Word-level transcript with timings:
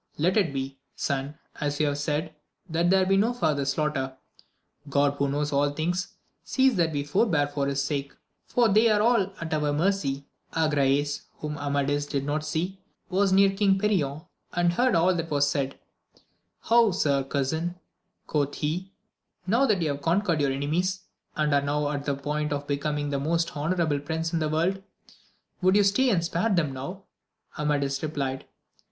Let 0.17 0.35
it 0.35 0.51
be, 0.51 0.79
son, 0.95 1.37
as 1.59 1.79
you 1.79 1.85
have 1.85 1.97
said, 1.99 2.33
that 2.67 2.89
there 2.89 3.03
may 3.03 3.09
be 3.09 3.17
no 3.17 3.33
far 3.33 3.53
ther 3.53 3.65
slaughter; 3.65 4.17
God, 4.89 5.13
who 5.17 5.29
knows 5.29 5.53
all 5.53 5.69
things, 5.69 6.15
sees 6.43 6.75
that 6.77 6.91
we 6.91 7.03
forbear 7.03 7.45
for 7.45 7.67
his 7.67 7.83
sake, 7.83 8.11
for 8.47 8.67
they 8.67 8.89
are 8.89 8.99
all 9.03 9.31
at 9.39 9.53
our 9.53 9.71
mercy. 9.71 10.25
Agrayes, 10.53 11.25
whom 11.37 11.55
Amadis 11.55 12.07
did 12.07 12.25
not 12.25 12.43
see, 12.43 12.79
was 13.11 13.31
near 13.31 13.51
King 13.55 13.77
Perion, 13.77 14.23
and 14.53 14.73
heard 14.73 14.95
all 14.95 15.13
that 15.13 15.29
was 15.29 15.47
said: 15.47 15.77
How, 16.61 16.89
sir 16.89 17.23
cousin, 17.23 17.75
quoth 18.25 18.55
he, 18.55 18.91
now 19.45 19.67
that 19.67 19.83
you 19.83 19.89
have 19.89 20.01
conquered 20.01 20.41
your 20.41 20.49
enemies, 20.51 21.01
AMADIS 21.35 21.35
OF 21.35 21.35
GAUL. 21.35 21.43
197 21.43 21.43
and 21.43 21.53
are 21.53 21.71
now 21.73 21.85
on 21.85 22.01
the 22.01 22.15
point 22.49 22.51
of 22.51 22.65
becoming 22.67 23.11
the 23.11 23.19
most 23.19 23.51
hon 23.51 23.73
ourable 23.75 24.03
prince 24.03 24.33
in 24.33 24.39
the 24.39 24.49
world, 24.49 24.81
would 25.61 25.75
you 25.75 25.83
stay 25.83 26.09
and 26.09 26.25
spare 26.25 26.49
them 26.49 26.73
now 26.73 27.03
1 27.53 27.67
Amadis 27.67 28.01
replied. 28.01 28.45